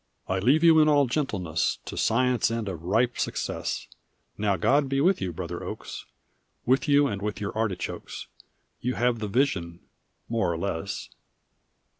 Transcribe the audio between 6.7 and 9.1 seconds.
you and with your artichokes: You